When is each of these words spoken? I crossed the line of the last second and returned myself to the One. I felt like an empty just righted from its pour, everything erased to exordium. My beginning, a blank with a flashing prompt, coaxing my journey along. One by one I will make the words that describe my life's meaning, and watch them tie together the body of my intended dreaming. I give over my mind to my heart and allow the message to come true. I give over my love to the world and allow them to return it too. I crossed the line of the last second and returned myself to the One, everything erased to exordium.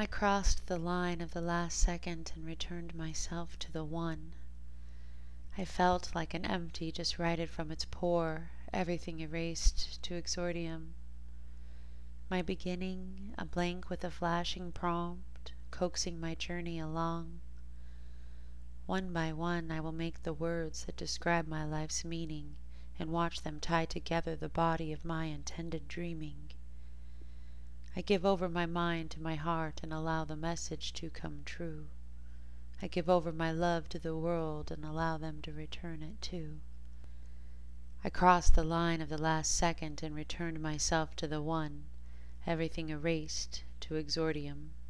I 0.00 0.06
crossed 0.06 0.68
the 0.68 0.78
line 0.78 1.20
of 1.20 1.32
the 1.32 1.40
last 1.40 1.76
second 1.80 2.30
and 2.36 2.46
returned 2.46 2.94
myself 2.94 3.58
to 3.58 3.72
the 3.72 3.82
One. 3.82 4.34
I 5.56 5.64
felt 5.64 6.14
like 6.14 6.34
an 6.34 6.44
empty 6.44 6.92
just 6.92 7.18
righted 7.18 7.50
from 7.50 7.72
its 7.72 7.84
pour, 7.84 8.52
everything 8.72 9.18
erased 9.18 10.00
to 10.04 10.14
exordium. 10.14 10.94
My 12.30 12.42
beginning, 12.42 13.34
a 13.36 13.44
blank 13.44 13.90
with 13.90 14.04
a 14.04 14.10
flashing 14.12 14.70
prompt, 14.70 15.52
coaxing 15.72 16.20
my 16.20 16.36
journey 16.36 16.78
along. 16.78 17.40
One 18.86 19.12
by 19.12 19.32
one 19.32 19.72
I 19.72 19.80
will 19.80 19.90
make 19.90 20.22
the 20.22 20.32
words 20.32 20.84
that 20.84 20.96
describe 20.96 21.48
my 21.48 21.64
life's 21.64 22.04
meaning, 22.04 22.54
and 23.00 23.10
watch 23.10 23.42
them 23.42 23.58
tie 23.58 23.86
together 23.86 24.36
the 24.36 24.48
body 24.48 24.92
of 24.92 25.04
my 25.04 25.24
intended 25.24 25.88
dreaming. 25.88 26.47
I 27.98 28.00
give 28.00 28.24
over 28.24 28.48
my 28.48 28.64
mind 28.64 29.10
to 29.10 29.20
my 29.20 29.34
heart 29.34 29.80
and 29.82 29.92
allow 29.92 30.24
the 30.24 30.36
message 30.36 30.92
to 30.92 31.10
come 31.10 31.42
true. 31.44 31.88
I 32.80 32.86
give 32.86 33.10
over 33.10 33.32
my 33.32 33.50
love 33.50 33.88
to 33.88 33.98
the 33.98 34.16
world 34.16 34.70
and 34.70 34.84
allow 34.84 35.18
them 35.18 35.42
to 35.42 35.52
return 35.52 36.04
it 36.04 36.22
too. 36.22 36.60
I 38.04 38.08
crossed 38.08 38.54
the 38.54 38.62
line 38.62 39.00
of 39.00 39.08
the 39.08 39.18
last 39.18 39.50
second 39.50 40.04
and 40.04 40.14
returned 40.14 40.62
myself 40.62 41.16
to 41.16 41.26
the 41.26 41.42
One, 41.42 41.86
everything 42.46 42.90
erased 42.90 43.64
to 43.80 43.94
exordium. 43.96 44.68